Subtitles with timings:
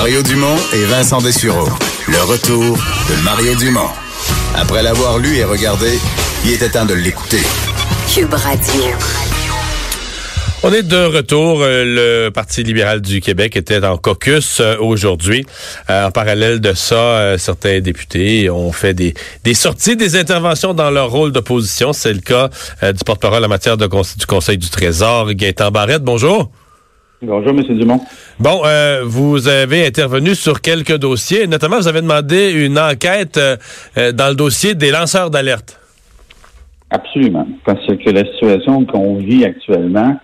[0.00, 1.68] Mario Dumont et Vincent Dessureau.
[2.08, 3.90] Le retour de Mario Dumont.
[4.56, 5.98] Après l'avoir lu et regardé,
[6.42, 7.42] il était temps de l'écouter.
[8.10, 8.82] Cube Radio.
[10.62, 11.60] On est de retour.
[11.60, 11.84] Euh,
[12.24, 15.44] Le Parti libéral du Québec était en caucus euh, aujourd'hui.
[15.90, 19.12] Euh, en parallèle de ça, certains députés ont fait des,
[19.44, 21.92] des sorties, des interventions dans leur rôle d'opposition.
[21.92, 22.48] C'est le cas
[22.80, 26.02] du porte-parole en matière de, du Conseil du Trésor, Gaétan Barrette.
[26.02, 26.50] Bonjour.
[27.22, 27.62] Bonjour, M.
[27.76, 28.00] Dumont.
[28.38, 31.46] Bon, euh, vous avez intervenu sur quelques dossiers.
[31.46, 35.78] Notamment, vous avez demandé une enquête euh, dans le dossier des lanceurs d'alerte.
[36.88, 37.46] Absolument.
[37.66, 40.16] Parce que la situation qu'on vit actuellement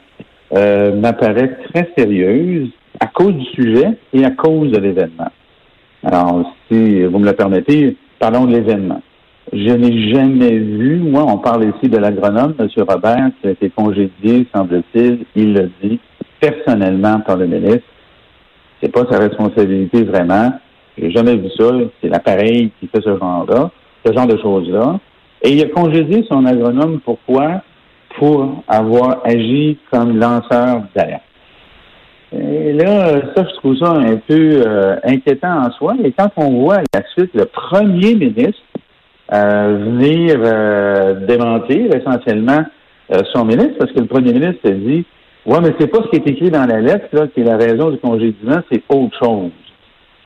[0.57, 5.31] euh, m'apparaît très sérieuse à cause du sujet et à cause de l'événement.
[6.03, 9.03] Alors, si vous me le permettez, parlons de l'événement.
[9.53, 12.69] Je n'ai jamais vu, moi, on parle ici de l'agronome, M.
[12.89, 16.01] Robert, qui a été congédié, semble-t-il, il le dit,
[16.41, 17.87] personnellement par le ministre.
[18.83, 20.53] C'est pas sa responsabilité vraiment.
[20.99, 21.71] J'ai jamais vu ça.
[22.03, 23.71] C'est l'appareil qui fait ce genre-là,
[24.05, 24.99] ce genre de choses-là.
[25.43, 27.01] Et il a congédié son agronome.
[27.05, 27.63] Pourquoi?
[28.19, 31.23] Pour avoir agi comme lanceur d'alerte.
[32.33, 35.95] Et là, ça, je trouve ça un peu euh, inquiétant en soi.
[36.03, 38.63] Et quand on voit la suite le premier ministre
[39.33, 42.65] euh, venir euh, démentir essentiellement
[43.33, 45.05] son ministre, parce que le premier ministre a dit
[45.47, 47.57] oui, mais c'est pas ce qui est écrit dans la lettre, là, qui est la
[47.57, 49.51] raison du congédiement, c'est autre chose.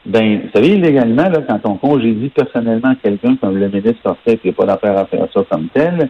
[0.07, 4.49] Ben, vous savez, illégalement, là, quand on congédie personnellement quelqu'un comme le ministre fait, qui
[4.49, 6.09] n'a pas d'affaire à faire ça comme tel,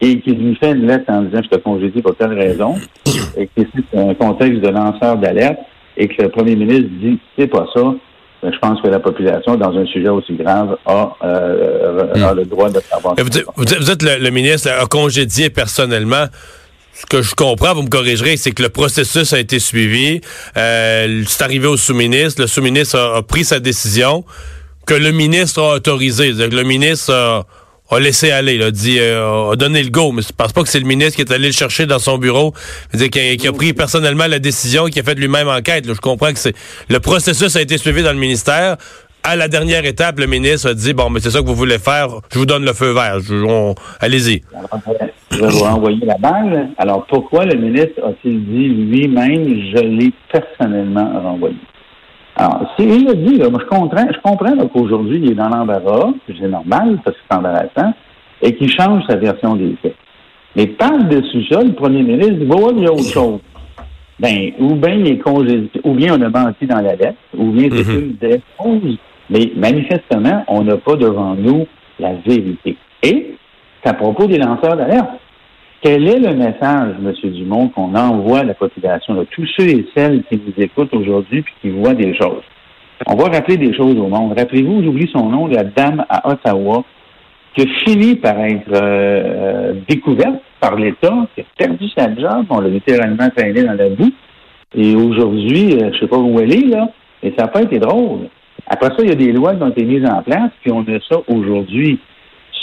[0.00, 2.76] et qui lui fait une lettre en disant je te congédie pour telle raison,
[3.36, 5.58] et que c'est un contexte de lanceur d'alerte,
[5.96, 7.94] et que le premier ministre dit c'est pas ça,
[8.42, 12.44] ben, je pense que la population, dans un sujet aussi grave, a, euh, a le
[12.44, 13.16] droit de savoir.
[13.18, 16.26] Vous, vous, êtes le, le ministre, a congédié personnellement
[16.94, 20.20] ce que je comprends, vous me corrigerez, c'est que le processus a été suivi.
[20.56, 22.42] Euh, c'est arrivé au sous-ministre.
[22.42, 24.24] Le sous-ministre a, pris sa décision
[24.86, 26.32] que le ministre a autorisé.
[26.32, 30.12] Que le ministre a, laissé aller, là, dit, euh, a donné le go.
[30.12, 32.18] Mais je pense pas que c'est le ministre qui est allé le chercher dans son
[32.18, 32.54] bureau,
[32.92, 35.84] qui a, pris personnellement la décision, qui a fait lui-même enquête.
[35.86, 36.54] Je comprends que c'est
[36.88, 38.76] le processus a été suivi dans le ministère
[39.24, 41.78] à la dernière étape, le ministre a dit bon, mais c'est ça que vous voulez
[41.78, 43.18] faire, je vous donne le feu vert.
[44.00, 44.42] Allez-y.
[45.30, 46.70] Je vais vous renvoyer la balle.
[46.76, 51.56] Alors, pourquoi le ministre a-t-il dit lui-même, je l'ai personnellement renvoyé?
[52.36, 56.12] Alors, il a dit, là, moi, je comprends, je comprends qu'aujourd'hui, il est dans l'embarras,
[56.26, 57.94] c'est normal, parce que c'est embarrassant,
[58.40, 59.94] et qu'il change sa version des faits.
[60.56, 63.40] Mais par-dessus ça, le premier ministre dit, voilà, il y a autre chose.
[64.18, 67.50] Ben, ou bien il est congédié, ou bien on a menti dans la lettre, ou
[67.50, 67.98] bien c'est mm-hmm.
[67.98, 68.98] une des choses
[69.32, 71.66] mais manifestement, on n'a pas devant nous
[71.98, 72.76] la vérité.
[73.02, 73.34] Et,
[73.84, 75.10] à propos des lanceurs d'alerte,
[75.80, 77.12] quel est le message, M.
[77.32, 81.38] Dumont, qu'on envoie à la population, à tous ceux et celles qui nous écoutent aujourd'hui
[81.38, 82.44] et qui voient des choses?
[83.08, 84.38] On va rappeler des choses au monde.
[84.38, 86.84] Rappelez-vous, j'oublie son nom, la dame à Ottawa,
[87.54, 92.46] qui a fini par être euh, euh, découverte par l'État, qui a perdu sa job,
[92.48, 94.12] on l'a littéralement traîné dans la boue.
[94.76, 96.90] Et aujourd'hui, euh, je ne sais pas où elle est, là,
[97.22, 98.28] et ça n'a pas été drôle.
[98.66, 100.82] Après ça, il y a des lois qui ont été mises en place, puis on
[100.82, 101.98] a ça aujourd'hui.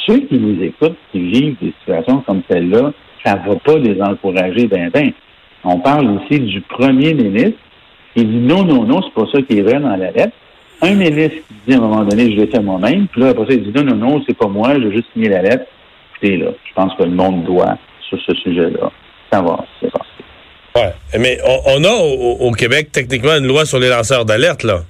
[0.05, 2.91] Ceux qui nous écoutent, qui vivent des situations comme celle-là,
[3.23, 5.11] ça ne va pas les encourager ben ben.
[5.63, 7.59] On parle aussi du premier ministre
[8.15, 10.35] qui dit non, non, non, c'est pas ça qui est vrai dans la lettre.
[10.81, 13.45] Un ministre qui dit à un moment donné, je l'ai fait moi-même, puis là, après
[13.45, 15.65] ça, il dit non, non, non, c'est pas moi, j'ai juste signé la lettre.
[16.15, 17.77] Écoutez, là, je pense que le monde doit,
[18.07, 18.91] sur ce sujet-là,
[19.31, 20.09] savoir ce qui s'est passé.
[20.75, 24.81] Ouais, mais on, a au, Québec techniquement une loi sur les lanceurs d'alerte, là.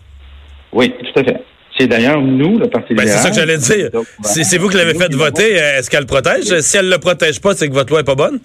[0.72, 1.44] Oui, tout à fait.
[1.78, 3.90] C'est d'ailleurs nous, le Parti ben, C'est ça que j'allais dire.
[4.22, 5.54] C'est vous qui l'avez fait voter.
[5.54, 6.60] Est-ce qu'elle le protège?
[6.60, 8.40] Si elle ne le protège pas, c'est que votre loi n'est pas bonne?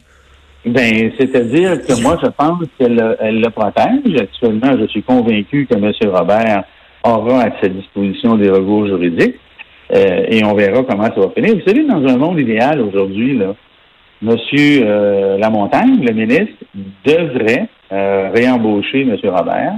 [0.64, 4.20] Ben, c'est-à-dire que moi, je pense qu'elle elle le protège.
[4.20, 5.92] Actuellement, je suis convaincu que M.
[6.10, 6.64] Robert
[7.02, 9.36] aura à sa disposition des recours juridiques
[9.92, 11.54] euh, et on verra comment ça va finir.
[11.54, 13.54] Vous savez, dans un monde idéal aujourd'hui, là,
[14.22, 14.36] M.
[14.54, 16.64] Euh, Lamontagne, le ministre,
[17.04, 19.16] devrait euh, réembaucher M.
[19.24, 19.74] Robert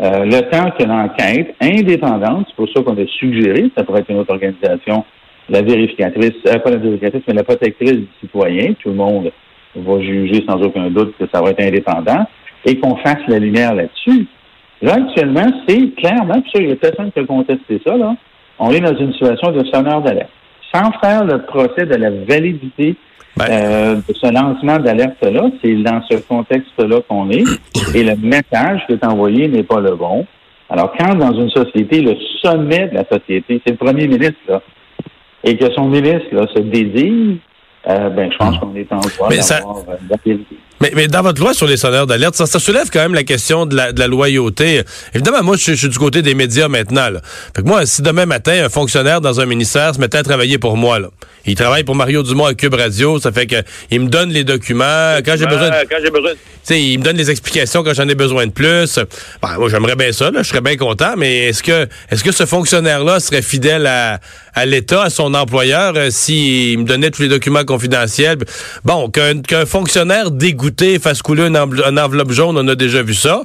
[0.00, 4.10] euh, le temps que l'enquête indépendante, c'est pour ça qu'on a suggéré, ça pourrait être
[4.10, 5.04] une autre organisation,
[5.48, 9.32] la vérificatrice, euh, pas la vérificatrice, mais la protectrice du citoyen, tout le monde
[9.74, 12.26] va juger sans aucun doute que ça va être indépendant,
[12.64, 14.26] et qu'on fasse la lumière là-dessus.
[14.82, 18.16] Là, actuellement, c'est clairement, puis ça, il y a personne qui a contesté ça, là.
[18.58, 20.30] On est dans une situation de sonneur d'alerte.
[20.74, 22.96] Sans faire le procès de la validité
[23.36, 23.46] Ben.
[23.50, 27.44] euh, ce lancement d'alerte-là, c'est dans ce contexte-là qu'on est.
[27.94, 30.26] Et le message qui est envoyé n'est pas le bon.
[30.68, 34.62] Alors, quand dans une société, le sommet de la société, c'est le premier ministre, là,
[35.44, 37.36] et que son ministre là, se désigne,
[37.88, 39.84] euh, ben, je pense qu'on est en droit d'avoir
[40.80, 43.24] Mais, mais dans votre loi sur les sonneurs d'alerte, ça, ça soulève quand même la
[43.24, 44.82] question de la, de la loyauté.
[45.14, 47.08] Évidemment, moi, je, suis- je suis du côté des médias maintenant.
[47.08, 47.20] Là.
[47.54, 50.58] Fait que moi, si demain matin, un fonctionnaire dans un ministère se mettait à travailler
[50.58, 51.08] pour moi, là,
[51.46, 53.56] il travaille pour Mario Dumont à Cube Radio, ça fait que
[53.90, 55.70] il me donne les documents quand j'ai besoin.
[55.70, 56.32] de- Quand j'ai besoin.
[56.70, 58.98] il me donne les explications quand j'en ai besoin de plus.
[59.40, 62.32] Ben, moi, j'aimerais bien ça, là, je serais bien content, mais est-ce que est-ce que
[62.32, 64.18] ce fonctionnaire-là serait fidèle à,
[64.54, 68.38] à l'État, à son employeur, euh, s'il me donnait tous les documents confidentiels?
[68.84, 70.65] Bon, qu'un qu'un fonctionnaire dégoûté
[71.00, 73.42] fasse couler une, enveloppe- une enveloppe jaune, on a déjà vu ça.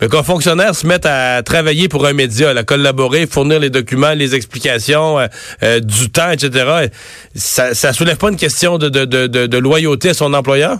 [0.00, 4.12] Mais qu'un fonctionnaire se mette à travailler pour un média, à collaborer, fournir les documents,
[4.14, 5.26] les explications, euh,
[5.62, 6.88] euh, du temps, etc.,
[7.34, 10.78] ça, ça soulève pas une question de loyauté à son employeur?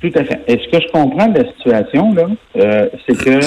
[0.00, 0.40] Tout à fait.
[0.48, 2.26] Et ce que je comprends de la situation, là,
[2.56, 3.38] euh, c'est que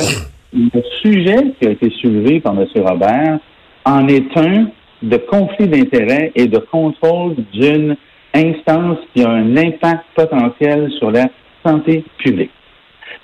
[0.53, 2.65] le sujet qui a été soulevé par M.
[2.77, 3.39] Robert
[3.85, 4.67] en est un
[5.01, 7.95] de conflit d'intérêts et de contrôle d'une
[8.33, 11.27] instance qui a un impact potentiel sur la
[11.65, 12.51] santé publique.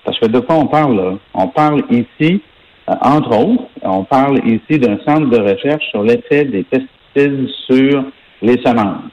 [0.03, 1.17] Parce que de quoi on parle là?
[1.33, 2.41] On parle ici,
[2.89, 8.03] euh, entre autres, on parle ici d'un centre de recherche sur l'effet des pesticides sur
[8.41, 9.11] les semences.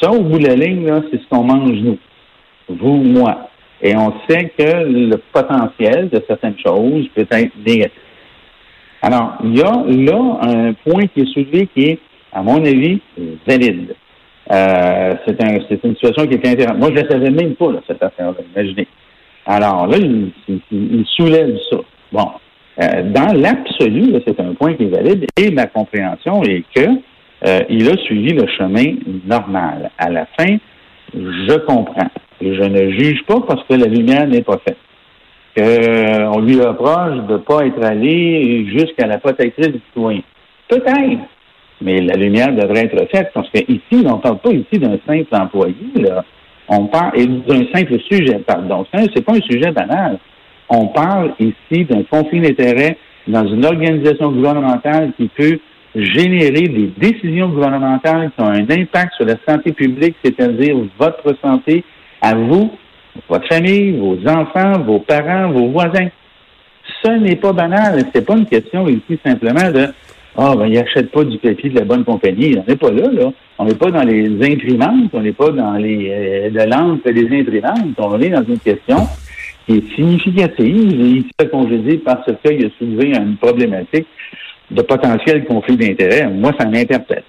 [0.00, 1.98] Ça, au bout de la ligne, c'est ce qu'on mange nous
[2.68, 3.48] vous, moi.
[3.82, 8.00] Et on sait que le potentiel de certaines choses peut être négatif.
[9.02, 11.98] Alors, il y a là un point qui est soulevé qui est,
[12.32, 13.00] à mon avis,
[13.46, 13.94] valide.
[14.52, 16.78] Euh, c'est un, une situation qui est intéressante.
[16.78, 18.86] Moi, je ne la savais même pas, là, cette affaire-là, imaginez.
[19.44, 21.78] Alors là, il, il- il soulève ça.
[22.12, 22.28] Bon.
[22.82, 26.86] Euh, dans l'absolu, c'est un point qui est valide et ma compréhension est que
[27.46, 28.94] euh, il a suivi le chemin
[29.24, 29.90] normal.
[29.98, 30.56] À la fin,
[31.14, 32.10] je comprends.
[32.40, 34.76] Je ne juge pas parce que la lumière n'est pas faite.
[35.54, 40.20] Que on lui reproche de ne pas être allé jusqu'à la protectrice du citoyen.
[40.68, 41.22] Peut-être.
[41.80, 45.26] Mais la lumière devrait être faite parce qu'ici, on ne parle pas ici d'un simple
[45.32, 46.24] employé, là.
[46.68, 47.12] On parle
[47.46, 48.84] d'un simple sujet, pardon.
[48.92, 50.18] C'est pas un sujet banal.
[50.68, 52.96] On parle ici d'un conflit d'intérêts
[53.28, 55.58] dans une organisation gouvernementale qui peut
[55.94, 61.84] générer des décisions gouvernementales qui ont un impact sur la santé publique, c'est-à-dire votre santé
[62.20, 62.72] à vous,
[63.28, 66.08] votre famille, vos enfants, vos parents, vos voisins.
[67.04, 68.02] Ce n'est pas banal.
[68.12, 69.88] C'est pas une question ici simplement de
[70.36, 72.56] ah ben il achète pas du papier de la bonne compagnie.
[72.58, 73.32] On n'est pas là, là.
[73.58, 77.40] On n'est pas dans les imprimantes, on n'est pas dans les euh, de l'encre des
[77.40, 77.98] imprimantes.
[77.98, 78.98] On est dans une question
[79.66, 84.06] qui est significative et il se fait congédier parce qu'il a soulevé une problématique
[84.70, 86.28] de potentiel conflit d'intérêts.
[86.28, 87.24] Moi, ça m'interpelle.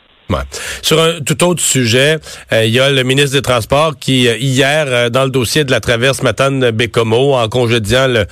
[0.82, 2.18] Sur un tout autre sujet,
[2.52, 5.64] euh, il y a le ministre des Transports qui, euh, hier, euh, dans le dossier
[5.64, 8.26] de la traverse Matane-Bécomo, en congédiant le,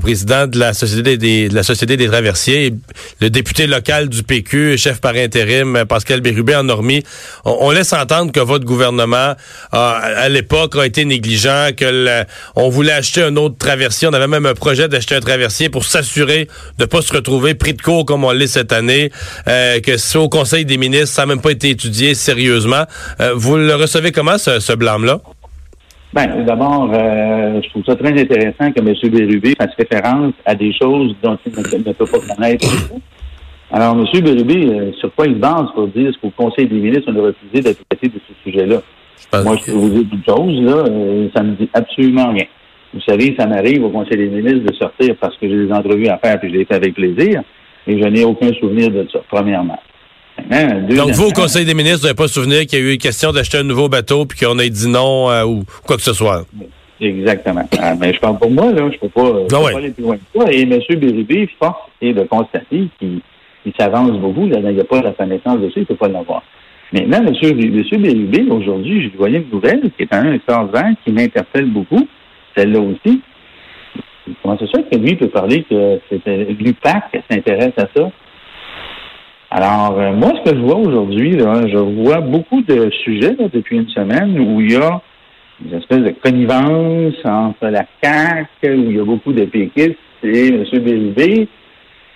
[0.00, 2.74] président de la Société des, traversiers,
[3.20, 7.02] le député local du PQ, chef par intérim, Pascal Bérubé en Normie,
[7.44, 9.34] on, laisse entendre que votre gouvernement,
[9.72, 14.08] à l'époque, a été négligent, que on voulait acheter un autre traversier.
[14.08, 16.48] On avait même un projet d'acheter un traversier pour s'assurer
[16.78, 19.10] de pas se retrouver pris de court comme on l'est cette année,
[19.46, 22.84] que c'est au Conseil des ministres, ça même pas été étudié sérieusement.
[23.20, 25.18] Euh, vous le recevez comment, ce, ce blâme-là?
[26.14, 28.94] Ben, d'abord, euh, je trouve ça très intéressant que M.
[29.12, 32.66] Bérubé fasse référence à des choses dont il ne, ne peut pas connaître.
[33.70, 34.06] Alors, M.
[34.22, 37.18] Bérubé, euh, sur quoi il se base pour dire ce qu'au Conseil des ministres, on
[37.18, 38.80] a refusé d'être traité de ce sujet-là?
[39.44, 42.44] Moi, je peux vous dire une chose, là, euh, ça me dit absolument rien.
[42.94, 46.08] Vous savez, ça m'arrive au Conseil des ministres de sortir parce que j'ai des entrevues
[46.08, 47.42] à faire puis je les fais avec plaisir,
[47.86, 49.78] et je n'ai aucun souvenir de ça, premièrement.
[50.48, 52.98] Maintenant, Donc, vous, au Conseil des ministres, vous n'avez pas souvenir qu'il y a eu
[52.98, 56.12] question d'acheter un nouveau bateau puis qu'on ait dit non euh, ou quoi que ce
[56.12, 56.44] soit?
[57.00, 57.68] Exactement.
[57.80, 58.88] Ah, mais je parle pour moi, là.
[58.92, 59.72] Je peux pas, je peux Ah ouais.
[59.72, 60.52] pas aller plus loin que ça.
[60.52, 60.78] Et M.
[60.98, 63.20] Bérubé, force est de constater qu'il
[63.64, 64.46] il s'avance beaucoup.
[64.46, 66.42] Là, il n'y a pas la connaissance dessus, il ne peut pas l'avoir.
[66.92, 67.34] Maintenant, M.
[67.72, 72.06] Monsieur Bérubé, aujourd'hui, je voyais une nouvelle qui est un extraordinaire qui m'interpelle beaucoup,
[72.56, 73.20] celle-là aussi.
[74.42, 78.10] Comment c'est ça que lui peut parler que c'était l'UPAC qui s'intéresse à ça?
[79.50, 83.76] Alors, euh, moi, ce que je vois aujourd'hui, je vois beaucoup de sujets là, depuis
[83.76, 85.00] une semaine où il y a
[85.64, 90.48] une espèce de connivence entre la CAQ, où il y a beaucoup de péquistes et
[90.48, 90.64] M.
[90.82, 91.48] Bérubé.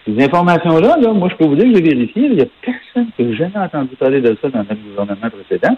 [0.07, 3.11] Ces informations-là, là, moi, je peux vous dire que j'ai vérifié, il n'y a personne
[3.17, 5.77] qui n'a jamais entendu parler de ça dans notre gouvernement précédent.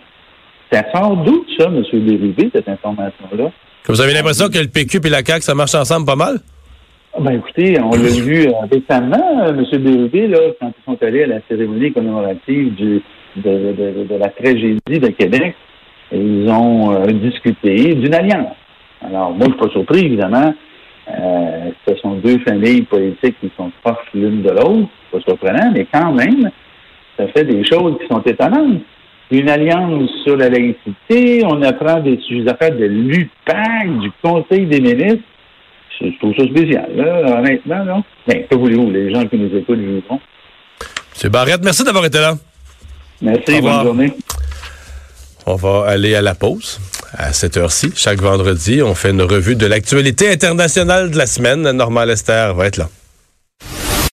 [0.72, 1.82] Ça sort d'où, ça, M.
[1.92, 3.50] Bérubé, cette information-là?
[3.88, 6.38] Vous avez l'impression que le PQ et la CAQ, ça marche ensemble pas mal?
[7.20, 9.82] Ben écoutez, on l'a vu euh, récemment, euh, M.
[9.82, 13.02] Bérubé, là, quand ils sont allés à la cérémonie commémorative du,
[13.36, 15.54] de, de, de, la tragédie de Québec,
[16.10, 18.56] ils ont euh, discuté d'une alliance.
[19.06, 20.54] Alors, moi, je suis pas surpris, évidemment.
[21.10, 25.86] Euh, ce sont deux familles politiques qui sont proches l'une de l'autre, pas surprenant, mais
[25.92, 26.50] quand même,
[27.18, 28.80] ça fait des choses qui sont étonnantes.
[29.30, 34.80] Une alliance sur la laïcité, on apprend des, des affaires de l'UPAC, du Conseil des
[34.80, 35.24] ministres.
[36.02, 37.84] Je trouve ça spécial, là, honnêtement.
[37.84, 38.02] Là.
[38.26, 40.20] Mais que voulez-vous, les gens qui nous écoutent jugeront.
[41.22, 41.30] M.
[41.30, 42.36] Barrette, merci d'avoir été là.
[43.20, 44.12] Merci, bonne journée.
[45.46, 46.80] On va aller à la pause
[47.12, 47.92] à cette heure-ci.
[47.94, 51.70] Chaque vendredi, on fait une revue de l'actualité internationale de la semaine.
[51.72, 52.88] Normal Esther va être là.